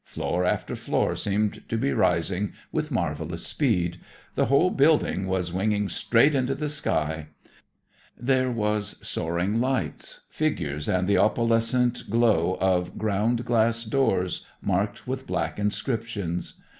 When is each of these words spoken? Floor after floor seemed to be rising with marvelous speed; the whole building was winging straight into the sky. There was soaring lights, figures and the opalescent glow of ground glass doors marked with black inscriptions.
Floor 0.03 0.45
after 0.45 0.75
floor 0.75 1.15
seemed 1.15 1.61
to 1.69 1.77
be 1.77 1.93
rising 1.93 2.53
with 2.71 2.89
marvelous 2.89 3.45
speed; 3.45 3.99
the 4.33 4.47
whole 4.47 4.71
building 4.71 5.27
was 5.27 5.53
winging 5.53 5.89
straight 5.89 6.33
into 6.33 6.55
the 6.55 6.69
sky. 6.69 7.27
There 8.17 8.49
was 8.49 8.95
soaring 9.07 9.61
lights, 9.61 10.21
figures 10.27 10.89
and 10.89 11.07
the 11.07 11.19
opalescent 11.19 12.09
glow 12.09 12.57
of 12.59 12.97
ground 12.97 13.45
glass 13.45 13.83
doors 13.83 14.43
marked 14.59 15.05
with 15.07 15.27
black 15.27 15.59
inscriptions. 15.59 16.55